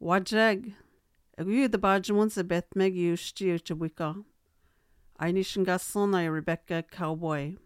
[0.00, 0.74] Wajeg,
[1.36, 4.24] gu the badgemun a bet meg yusti to wika.
[5.20, 7.56] Ainishin gason I Rebecca Cowboy.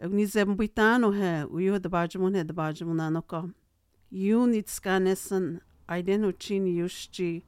[0.00, 3.54] Ag ní zem buitán ó he uú de badgemun he de badgemun anoka.
[4.12, 7.44] Ú nit scanesan aiden ó chin yusti.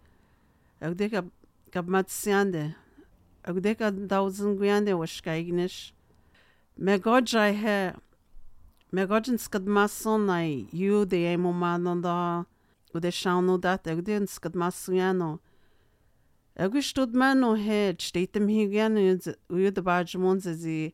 [0.81, 2.77] Ag de gab mat siande.
[3.45, 5.91] Ag de a dausen guiande o skaignish.
[6.77, 7.93] Me godjai he
[8.93, 10.69] me godjin skad mason ai
[12.95, 15.39] Og det skjer at jeg ønsket masse igjennom.
[16.61, 19.19] Jeg gostod منو هج شتيتم هيجان
[19.51, 20.93] ويدباج مونز زي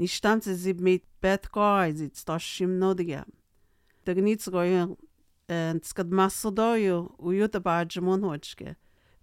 [0.00, 3.24] نشتم زي بيت بيت كاي زي تستاشيم نوديا
[4.06, 4.96] دغنيت غوي
[5.82, 8.76] تسكد ماسو دويو ويدباج مون هوجكه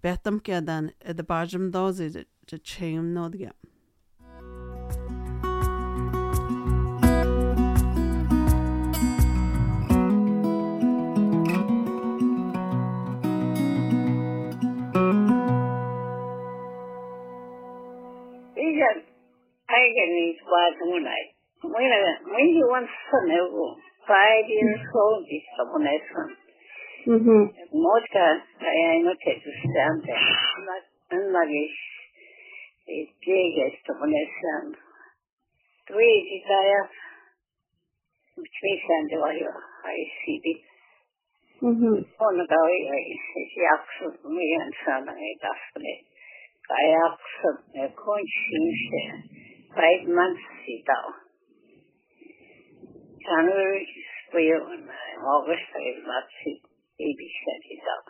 [0.03, 3.53] بيتم كدان ادباجم دوزي تشيم نوديا
[19.94, 21.30] Agony was moonlight.
[21.61, 21.86] When
[22.25, 23.77] when you want ever
[24.09, 26.33] five years old is someone else.
[27.05, 27.53] Mhm.
[27.77, 28.27] Motka
[28.58, 30.33] I know to stand there.
[32.88, 34.75] It gigas someone else.
[35.88, 36.89] Three desire
[39.14, 39.52] to you.
[39.86, 40.61] I see it.
[41.61, 42.05] Mhm.
[42.19, 44.73] On the way, I see access me and
[45.08, 46.08] I definitely.
[46.69, 49.42] I access a conscience
[49.73, 51.02] five months ago.
[53.23, 53.88] January
[54.27, 56.38] spring and August five months
[56.97, 58.05] baby set it up.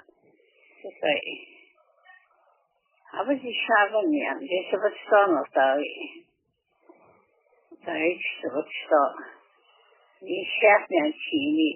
[0.84, 1.54] It's like
[3.14, 5.70] I was a shaman and this was song of the
[7.86, 9.16] the age of song.
[10.24, 11.76] Ni chef and chini.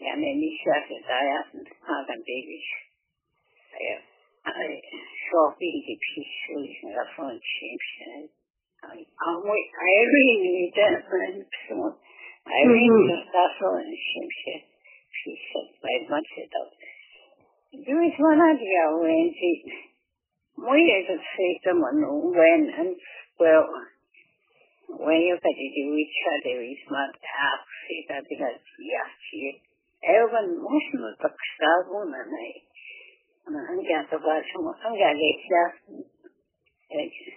[0.00, 2.60] And then ni chef is I haven't had a baby.
[3.76, 4.02] I
[4.46, 4.66] I
[5.30, 5.72] saw the
[8.82, 11.44] peacefully in the front change I really need that friend.
[11.68, 11.74] So
[12.46, 14.56] I really that's all in Shimshe.
[15.24, 16.62] She said five months ago.
[17.86, 19.50] There is one idea when she
[20.56, 22.00] muy is a system on
[22.32, 22.96] when and
[23.38, 23.68] well
[24.88, 29.60] when you to do each other is not half see that because yes she
[30.04, 32.64] everyone most of the star woman I
[33.46, 35.72] I'm going to watch I'm going to get
[36.88, 37.36] Mogen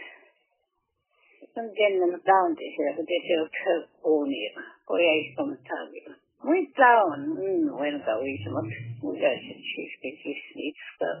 [1.41, 1.47] see.
[1.47, 4.53] The quite som genom down det här det är så kul och ni
[4.85, 6.07] och jag är som tagit.
[6.43, 8.65] Vi down mm when go we som att
[9.01, 11.11] vi gör så chief det är snit så.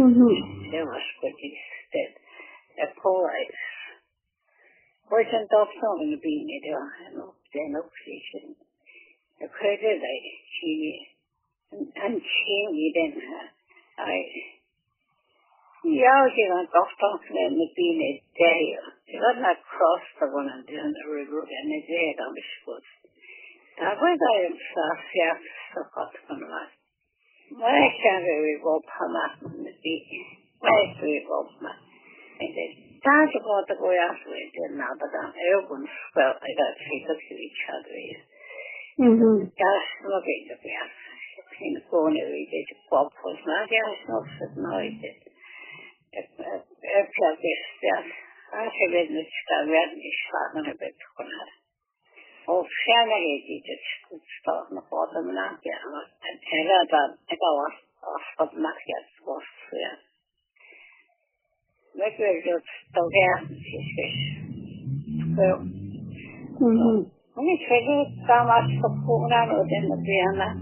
[0.00, 0.70] Mhm.
[0.70, 1.56] Det var så det
[2.76, 3.58] det är polite.
[5.10, 8.54] Och sen då så en bin det då och den oxygen.
[9.38, 10.20] Det kunde det
[10.54, 11.06] chi
[11.94, 13.48] en chi i den här.
[14.14, 14.52] I
[15.84, 18.78] Ja, she went off talking med bine day.
[18.78, 18.91] She
[19.38, 22.84] not cross the one and down the river and the day on the spot.
[23.78, 25.36] Daar was I in South ja,
[25.72, 26.70] so got from that.
[27.58, 30.26] Maar ik kan weer op gemaakt met die.
[30.60, 31.78] Maar ik weer op maar.
[32.38, 34.48] En de daar ze gaat de goeie afweer.
[34.52, 38.24] En nou dat dan ergens wel, I got see to each other.
[38.96, 39.46] Mhm.
[39.54, 40.58] Ja, nog een keer.
[40.60, 40.86] Ja.
[41.58, 45.30] In corner, weet je, pop was maar ja, is nog zo nooit.
[46.80, 46.90] Öpkeltéstel.
[46.90, 48.21] Átjövedni kell verni
[49.96, 51.48] és várni a betkonár.
[52.44, 56.08] Och felmelegített kutstartnak voltam napjának.
[56.50, 59.94] Erre a egavas aspadnak jött hosszúja.
[61.92, 64.40] Megvőzött a vernités és
[66.58, 67.00] Mhm.
[67.34, 70.56] Mit fedett támasztokónál oden a pianát?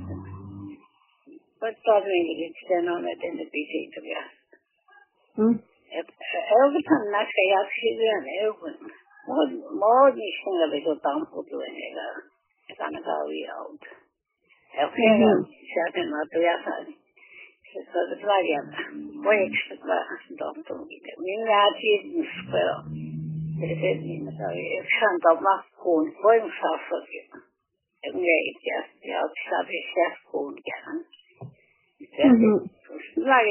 [1.59, 3.97] Vagy tudod még itt csinálni, oden a bizét
[6.37, 6.63] a pianát.
[6.65, 8.79] Every time I say I see them, everyone.
[9.27, 9.49] More,
[9.83, 11.97] more these things that go down for doing it.
[12.71, 13.83] It's on a very old.
[14.71, 15.13] Okay,
[15.75, 16.87] certain not to have
[17.93, 18.65] Så det var jag.
[19.25, 21.15] Vad jag skulle vara de tog det.
[21.29, 21.95] Min värld i
[22.39, 22.77] spel.
[23.61, 27.41] Det är min så jag kan ta mask hon på en fast
[28.15, 31.05] Nee, ja, ja, ik sta weer chef gewoon gaan.
[32.33, 32.69] Mhm.
[33.27, 33.45] Maar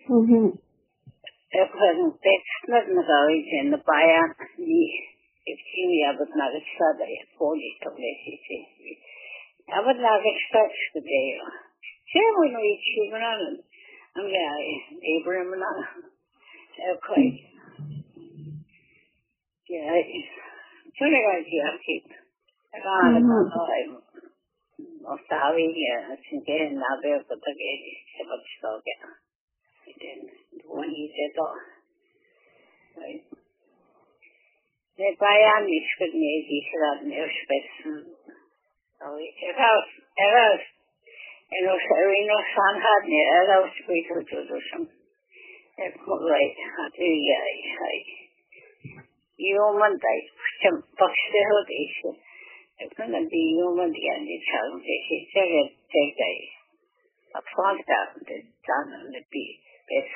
[0.00, 0.58] ik tot mijn zin flight.
[0.58, 0.68] Mhm.
[1.48, 4.34] Ik heb een tekst met me gehoord in de baia.
[4.56, 5.08] Die
[5.42, 7.00] ik zie niet heb het naar het stad.
[7.00, 8.98] Ik voel niet toch niet.
[9.64, 11.52] Heb het naar het stad gedaan.
[12.04, 13.68] Zeg maar nog iets zien aan.
[14.16, 16.90] I'm yeah, Abraham and I.
[16.90, 17.44] Okay.
[19.62, 20.24] Yeah.
[20.92, 22.18] Toen ik uit die keep.
[22.70, 24.00] Ik ga het
[25.04, 28.94] of tawi ya sinke na be ko ta ge
[30.00, 30.20] den
[30.66, 31.46] one he said to
[33.00, 33.24] right
[34.98, 37.68] ne paya mi skut ne di sra ne spes
[39.06, 39.16] oh
[39.48, 39.70] era
[40.28, 40.46] era
[41.58, 44.88] en os erino san had ne era os spiritu to do some
[45.84, 46.58] e ko right.
[46.74, 47.38] Ha tu ya
[47.90, 48.00] ai
[49.50, 50.18] yo man dai
[50.60, 51.80] cham pakse ho de
[52.80, 56.52] Toen een die jongen die aan dit zou zeggen, zeggen tegen hij.
[57.32, 58.44] Dat vond dat de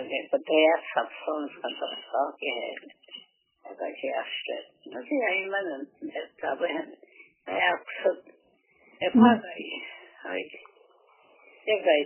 [3.77, 4.55] paylaştı.
[4.85, 6.89] Nasıl yayınlanın kitabı hem
[7.47, 8.25] ayak sot
[9.01, 9.81] yapar gayı.
[10.17, 10.59] Haydi.
[11.67, 12.05] Ne gayı?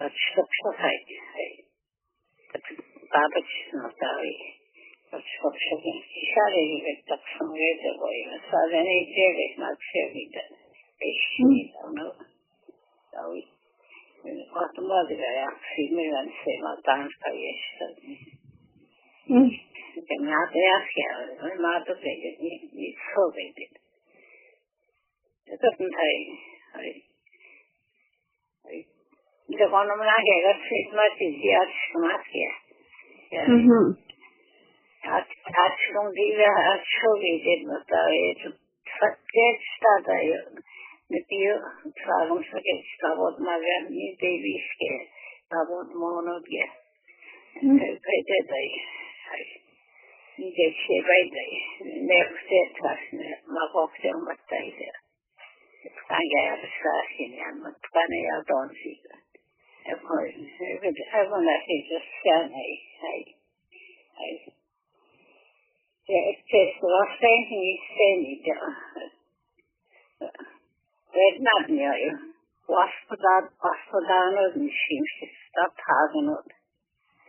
[0.00, 1.18] Açlık şok haydi.
[1.32, 1.64] Haydi.
[3.14, 4.36] Babıç notayı.
[5.12, 5.82] Açlık şok.
[6.22, 8.40] İşare gibi taksın verdi boyu.
[8.50, 10.38] Sadece ne diyerek maksiyonuydu.
[11.00, 12.14] Eşkiydi onu.
[13.12, 13.48] Davit.
[14.54, 15.46] Atmadı ya.
[15.76, 16.80] Filmi ben sevmem.
[16.84, 17.84] Tanrı kayı işte.
[19.28, 19.50] Hı.
[19.94, 23.80] De afjaar, maar maar dat weet ik niet, niet zo weet ik.
[25.44, 26.26] Dat is een tijd.
[29.46, 32.52] De gewoon om naar het zit maar die die als gemaakt ja.
[35.44, 38.62] Action die actually did not die.
[38.84, 40.62] Forget that
[41.06, 44.92] med det travom forget stavot magan ni devi ske
[45.44, 46.64] stavot monoge.
[48.06, 48.68] Pede dai.
[49.32, 49.63] Ni
[50.36, 51.52] de che bai dai.
[52.08, 54.90] Ne ste tasne ma bokte matai de.
[56.08, 59.00] Tanga ya sakin ya matane ya don si.
[59.92, 60.32] Of course,
[61.12, 62.78] everyone that is just standing.
[63.00, 63.36] Hey,
[64.16, 64.54] hey.
[66.06, 68.44] Het is wel fijn niet ständig.
[71.12, 72.32] Red not you.
[72.66, 75.00] For that, was for that, and she
[75.48, 76.52] stopped having it.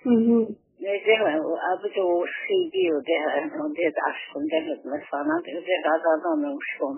[0.05, 0.64] Mhm.
[0.77, 1.39] Nee, zeg maar,
[1.71, 5.51] ab en toe zie je det och det är som det är med sådana, det
[5.51, 6.95] är det där de nog som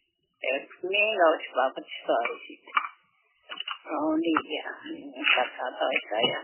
[0.49, 2.55] ეფმინოს ვაბწორი
[3.97, 4.71] ონია
[5.33, 6.39] საკაბაია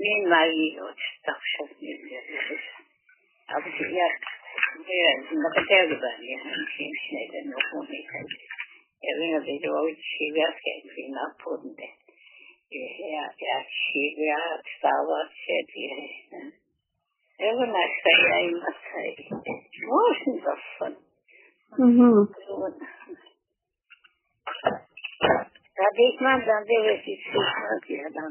[0.00, 2.66] მინ მაიოთ დახშეს
[3.58, 4.08] აბი ია
[5.44, 6.36] მოგეთებანი
[6.74, 8.20] შეიძლება ნოხომეკა
[9.12, 11.88] ევინა ვიდეოი შიგასკე ნაფონდე
[12.82, 12.84] ე
[13.14, 14.40] ე შიგა
[14.74, 15.98] სტავაშე ტიე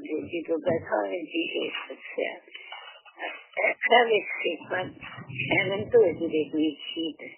[0.02, 2.44] wil ik op het hoofd die heeft het zelf.
[3.54, 4.92] Ik heb het gezegd, maar
[5.60, 7.38] en dan doe ik het niet ziet.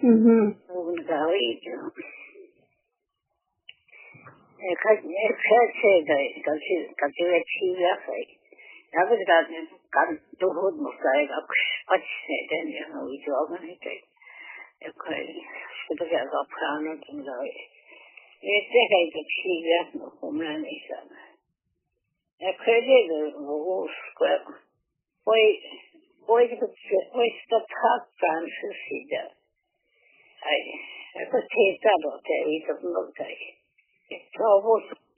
[0.00, 0.52] Mhm.
[0.66, 1.92] Hoe ga ik doen?
[4.70, 8.06] Ik had ik had gezegd dat je dat je het zien weg.
[8.90, 9.79] Ja, we dat kan toch goed nog zeggen,
[11.36, 11.50] ook
[11.86, 13.84] wat je dan ja, hoe je ook maar niet.
[14.78, 17.42] Ik kan het begrijpen op gaan en zo.
[18.42, 21.04] Este que hay que exiliar no como la mesa.
[22.38, 24.26] El crédito busco
[25.24, 25.60] foi
[26.26, 26.48] foi
[27.12, 29.36] foi esta takan suicida.
[30.42, 30.62] Ai,
[31.16, 33.12] é que teta do te e do no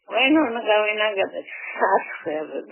[0.09, 2.65] going on, got the fast seven.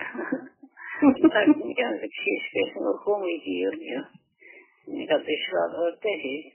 [0.98, 4.08] Like, you know, the cheese facing a home with you, you know.
[4.88, 6.52] You got this shot of the day.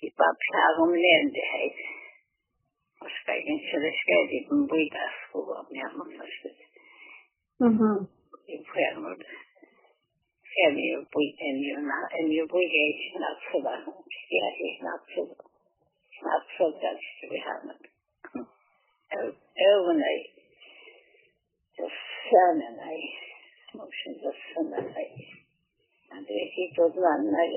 [0.00, 1.76] Keep up, have them in the head.
[2.98, 6.66] Waarschijnlijk zullen scheiden een boeite afgelopen, ja, maar dat is
[7.58, 8.04] Mhm.
[8.44, 9.16] inferno.
[10.64, 13.84] En je boeite en je na en je boeite is not so that.
[14.28, 15.45] Ja, is not so.
[16.22, 17.86] Not so that to be happening.
[19.12, 20.16] I
[21.76, 21.88] the
[22.30, 22.96] sun and I
[23.76, 25.06] motions of sun and I
[26.16, 27.48] and the heat of one I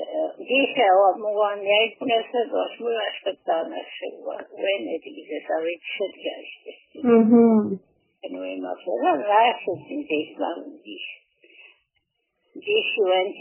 [0.43, 3.91] dije a one I pensé dos muy respetadas
[4.51, 5.91] when it is a rich
[6.25, 6.51] guys.
[7.03, 7.79] Mhm.
[8.21, 11.07] En we maar voor een reisje in deze land is.
[12.53, 13.37] Deze wens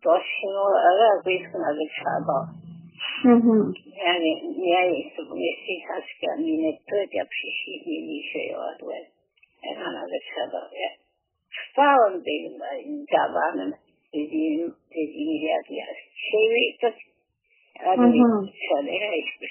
[0.00, 0.68] dat je nog
[1.14, 2.69] een beetje naar
[3.24, 3.54] de schaba.
[3.54, 3.74] Mhm.
[4.06, 4.30] Yani
[4.68, 9.08] yani işte bu eski hasken yine tört yapışışı bir şey var ve
[9.62, 10.70] en ana da schaba.
[11.76, 13.74] Sağın benim ben tabanın
[14.14, 15.86] dediğim dediğim yer ya.
[16.30, 16.94] Şey çok
[17.80, 17.84] Mhm.
[17.84, 18.18] Hadi
[18.68, 19.50] şöyle hiçbir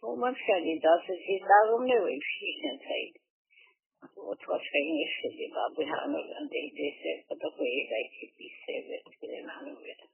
[0.00, 3.14] Två matföljda, så sitter de nu i frysens tid.
[4.26, 8.06] Och två svänger så det var vi har någon del i söpet och skära i
[8.16, 10.06] kippisövet skulle man nog göra.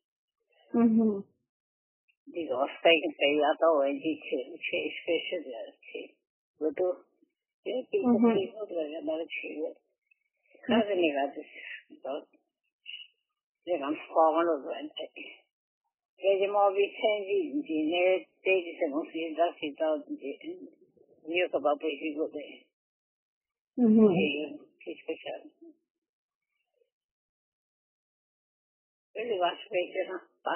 [2.34, 6.12] Det var stängt i att ha en liten tjejspecialitet.
[6.60, 6.88] Och då,
[7.64, 9.70] jag fick en tid och dröja bara tjugo.
[10.68, 11.46] Hade ni varit,
[13.66, 14.92] redan sparat och drömt
[16.18, 16.22] tree.
[16.22, 18.76] Cousin, he got this, but they're on falling over and Vedi muovi sensi, ne tesi
[18.78, 20.38] se non si dati tanti,
[21.26, 22.66] io che va poi si gode,
[23.74, 24.10] Mhm.
[24.10, 25.50] e che speciale.
[29.12, 30.06] Vedi va a specie,
[30.42, 30.52] va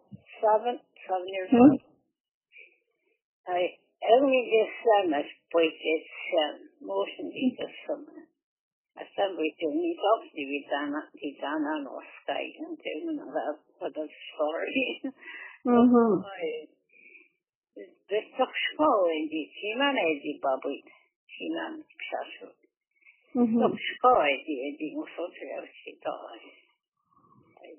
[0.44, 0.76] Seven,
[1.08, 1.72] seven years Mhm.
[1.72, 1.82] old.
[3.48, 3.80] I
[4.12, 8.28] only just son as poiket son, motion di the summer.
[9.00, 13.90] A son we do need off the vidana, vidana no sky, and then that for
[13.90, 15.02] the story.
[15.64, 16.24] Mhm.
[17.76, 20.76] The Tokshko in the Chimane di Babu,
[21.32, 22.52] Chiman Shashu.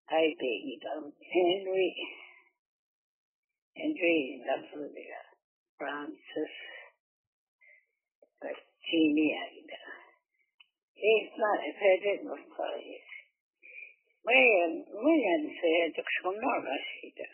[0.08, 1.94] Aí peguei então Henry.
[3.76, 5.06] Henry, absolutely.
[5.78, 6.50] Francis.
[8.90, 9.76] Jimmy ainda.
[10.96, 13.02] It's not a credit no story.
[14.24, 17.28] When when said to come on Rashida.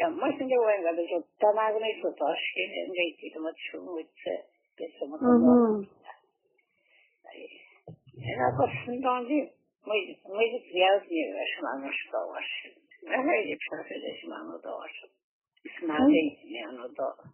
[0.00, 3.20] Ja, mas ainda eu ainda eu tava na isso tô acho que nem
[4.88, 5.88] que muito pessoa Mhm.
[8.22, 9.06] Era bastante
[9.86, 12.38] muito muito criado e acho lá no escola.
[13.06, 15.08] Era ele para fazer esse mano do acho.
[15.64, 17.30] Smart né do.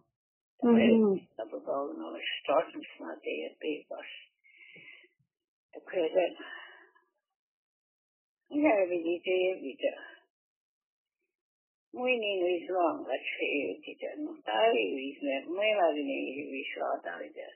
[0.63, 1.27] Mhm.
[1.35, 4.27] Tá no start smart é bem baixo.
[5.75, 6.13] Eu creio
[8.49, 9.59] Yeah, we need to eat it.
[9.59, 9.97] We need to eat long,
[11.93, 14.19] let's say, eat it.
[14.19, 15.43] I eat it.
[15.47, 17.53] We are going to eat short out of it.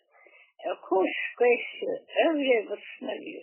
[0.61, 1.97] Of course, question,
[2.29, 3.41] every day was smell you.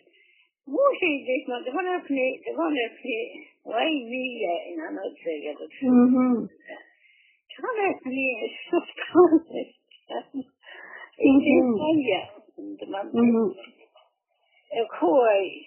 [0.70, 3.24] Most of this, not the one I play, the one I play,
[3.64, 5.58] why me, and I'm not saying it.
[5.82, 6.46] Mhm.
[6.46, 9.74] The one I play is talented.
[11.18, 12.22] It's in India.
[12.54, 13.50] The one, Mhm.
[14.78, 15.58] of course,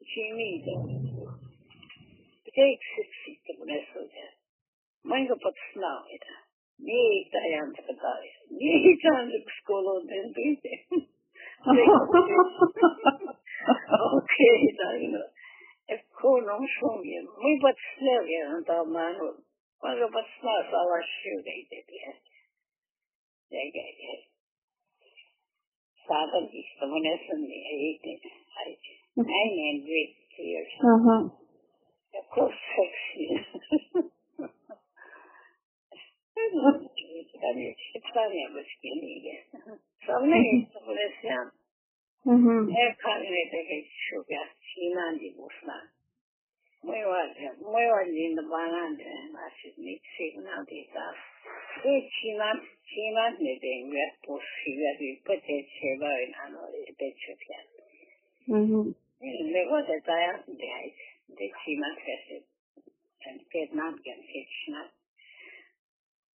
[0.00, 0.64] Jimmy,
[2.54, 4.39] take six feet of message.
[5.04, 6.22] Mine put snow it.
[6.80, 8.30] Me, I am to die.
[8.50, 11.00] Me, time to school and be there.
[13.90, 14.56] Okay,
[14.88, 15.28] I know.
[15.88, 19.28] If cool no show me, we but snow here and the man who
[19.82, 22.16] was but snow our shoe they did yes.
[23.50, 24.22] They get it.
[26.08, 26.66] Seven is.
[29.18, 29.26] Mhm.
[30.82, 31.30] Mhm.
[32.12, 32.52] De sugar,
[33.30, 34.19] Sinan di Busna.
[34.19, 34.19] muy bueno, muy lindo
[59.18, 60.94] Luego de talla de ahí,
[61.28, 64.90] de chima que se, en Vietnam que se china.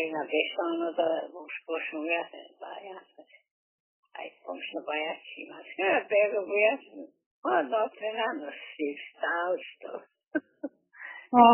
[0.00, 1.98] წინა გესვანო და ბუშბუშუ
[2.60, 3.24] ბაიასი
[4.18, 5.72] აი ბუშბუშუ ბაიასი მას
[6.12, 7.02] ბერო ბაიასი
[7.50, 9.92] ო ტრენანო სისტაუსტო
[11.42, 11.44] ო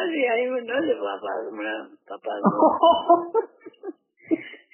[0.00, 1.74] აი აი ნო ლე პაპა მრა
[2.10, 2.36] პაპა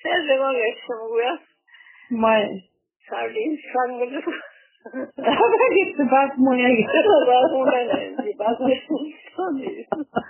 [0.02, 1.44] სერზე გოგესმო გუიას
[2.26, 2.44] მაი
[3.06, 4.20] სარდინ სანგლო
[5.36, 10.29] აბა გიცი ბაკ მოიაგე ბაკ მოიაგე ბაკ მოიაგე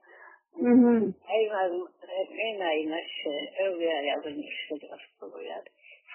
[0.55, 1.13] Mhm.
[1.27, 1.65] Hej var
[2.47, 3.11] en i nas
[3.59, 5.67] övriga jag vill inte säga så jag.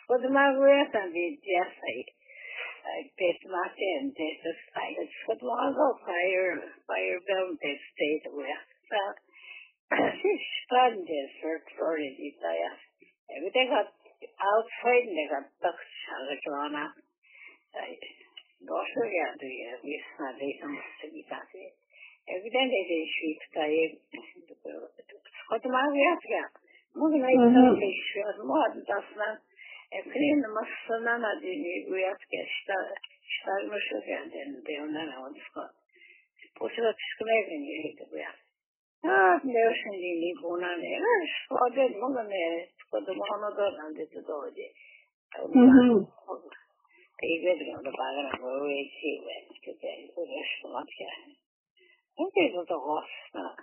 [0.09, 2.05] Och det man vet att det är sig.
[3.16, 4.53] Det var det det är så
[5.27, 8.59] så det var så fire fire bound det state where.
[8.88, 9.03] Så
[9.88, 12.79] det spännande för för det där.
[13.29, 13.88] Jag vet inte
[14.51, 16.92] outside det got touch alla
[18.61, 21.46] Gosto ya du ya visna de samste bitase.
[21.49, 21.86] Evidente de shit
[22.34, 22.96] evidentemente
[23.54, 23.72] taj
[25.48, 26.42] kod magijatra
[27.02, 27.38] mogla je
[27.86, 29.34] više odmorna sam
[30.12, 31.30] krenemo sa nama
[31.88, 32.78] gujatke šta
[33.34, 35.62] šta ima što gaden da je ona na odsko
[36.58, 38.38] počela sklevenje ide gujat
[39.14, 39.16] a
[39.52, 40.92] ne još ni ni buna ne.
[41.04, 41.32] Znaš
[41.64, 42.46] ode mogla ne
[42.90, 44.66] kod ono do nam da to dođe
[47.30, 49.26] i gledam da bagra goveći u mhm.
[49.28, 51.45] već kada je u
[52.16, 52.40] es como que.
[52.40, 53.57] Inte så då rosna.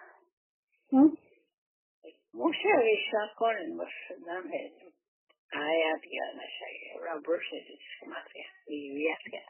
[0.92, 1.16] Mm.
[2.34, 4.94] Muszę visa con el musulmán de
[5.54, 6.76] Ayat gana sig.
[7.06, 8.50] Rubber is smatria.
[8.68, 9.46] Vi vet det.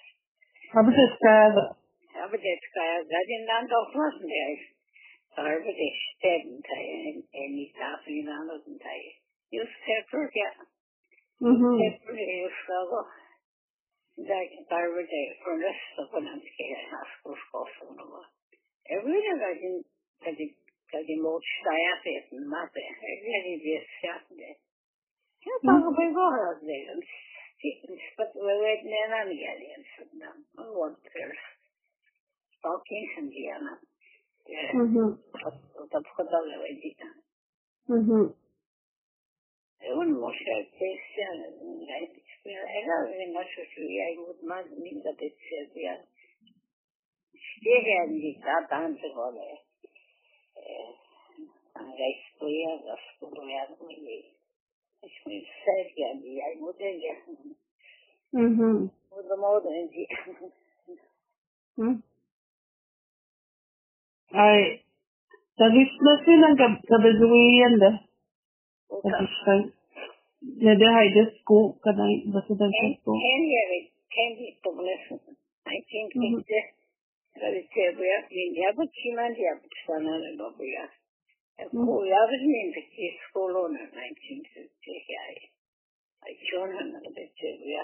[0.73, 1.75] Har du skada?
[2.15, 4.59] Ja, men det ska jag gadin land av flassen det.
[5.35, 9.07] Sarve det städen till en en i stafen annat än till.
[9.51, 10.51] Just pepper ja.
[11.39, 11.81] Mhm.
[11.81, 13.07] Är ju så
[14.17, 17.97] that Barbara Day for the rest of when I'm scared half school school from
[18.87, 18.99] the law.
[18.99, 19.85] Every day I didn't
[20.23, 20.51] I did
[20.93, 22.95] I did more staff it and not there.
[22.99, 24.57] I really did staff there.
[25.45, 27.03] Jag bara på bara det.
[28.17, 30.31] But we went in and again and said no.
[30.63, 31.35] I want there.
[32.59, 33.79] Stalking and Diana.
[34.47, 34.75] Yeah.
[34.75, 35.17] Mhm.
[35.75, 37.07] Och på det var det.
[37.87, 38.33] Mhm.
[39.91, 41.27] un måste testa
[41.87, 45.11] nej era en macho suya y un más linda
[47.33, 49.59] de Serbia llega a mi tan se vole
[51.75, 54.25] la historia la historia muy
[55.01, 57.15] es muy seria y hay mucha ya
[58.31, 58.91] Mhm.
[59.11, 60.07] mucho modo en sí
[61.75, 62.03] Mm.
[64.31, 64.83] Ay.
[65.57, 66.55] Da lyssnar sina
[66.89, 67.99] gabezuiende.
[70.43, 73.11] Ja, det här är sko, kan jag vad så den sko.
[73.13, 75.23] Henry Candy Douglas 1950
[75.71, 75.81] Dari
[76.19, 76.82] Serbia, ya bu kiman ya bu sana ne
[80.39, 80.85] babuya.
[81.71, 85.23] Ko ya bu min de ki skolo na 1950 ya.
[86.25, 87.83] Ay chon na de Serbia.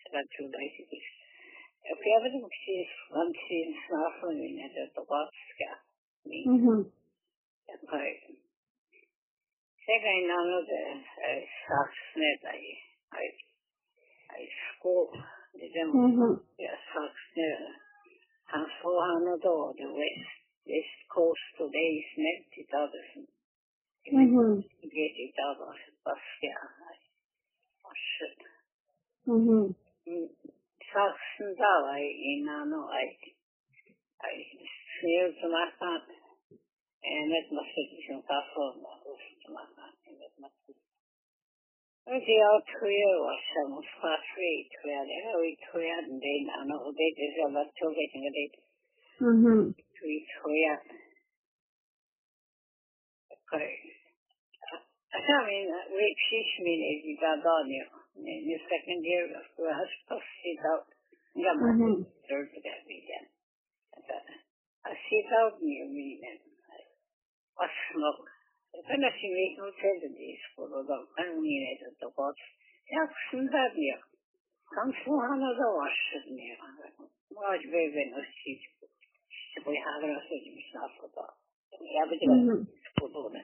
[0.00, 0.84] Sera chulai si.
[1.84, 2.76] Eu quero que se
[3.10, 5.70] vamos se snafa ne de tobaska.
[7.92, 8.14] Ai.
[9.84, 10.82] Sega inano de
[11.66, 12.64] saksne dai.
[13.12, 13.28] Ai.
[14.34, 15.12] Ai sko
[15.52, 16.40] de dem Mhm.
[18.54, 20.34] Han får han och the west
[20.70, 23.10] west coast today is meant to others.
[24.12, 24.62] Mhm.
[24.96, 25.80] Get it others.
[26.04, 26.54] Baska.
[27.88, 28.40] Oh shit.
[29.26, 29.74] Mhm.
[30.92, 31.98] Saksen da var
[32.32, 32.90] innan och
[42.06, 42.94] Og det er tre
[43.26, 46.76] år siden fra tre, tror jeg det er, og jeg tror jeg den den andre,
[46.86, 48.48] og det er så var to vettinger det,
[49.28, 49.58] Mhm.
[49.98, 50.78] tre tror jeg.
[53.44, 53.72] Okay.
[55.14, 57.86] I mean, we teach me that you got on you.
[58.16, 60.86] In second year of school, I was supposed to sit out.
[61.42, 62.04] Yeah, my Mhm.
[62.28, 62.84] third to that.
[64.84, 66.20] I sit out near me
[67.60, 68.24] I smoke.
[68.24, 68.33] Kana shi mai hotel da ne su kuro da ƙarni
[71.64, 72.36] ne da da bot.
[72.90, 73.98] Ya kusan da biya.
[74.74, 76.56] Kan su hana da wasu ne.
[77.34, 78.52] Maj bai bai na shi
[79.28, 81.26] shi bai haɗa da su jimi sa su da.
[81.94, 82.66] Ya bi da Mhm.
[82.98, 83.42] kuro da.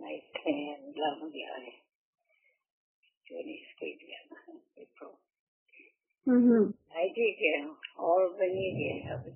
[0.00, 1.72] Mai kan lamu biya ne.
[3.26, 4.36] Joni skai biya na.
[4.82, 5.12] April.
[6.26, 6.74] Mhm.
[6.94, 7.66] I did get
[7.98, 9.30] all the needed of the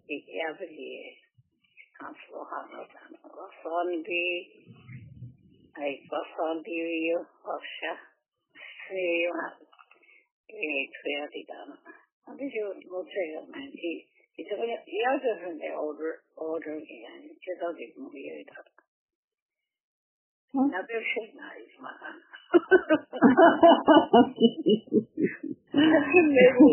[5.77, 6.51] big every council Hamilton.
[6.51, 7.93] On the I was on the you Russia.
[8.91, 9.59] You have
[10.51, 11.79] really clearly done.
[12.27, 14.07] And this is what say man he
[14.37, 17.31] it's a the other than the order order again.
[17.39, 18.67] Just how they move it up.
[20.55, 20.67] Huh?
[20.71, 22.23] Now they're saying nice man.
[25.75, 26.65] Maybe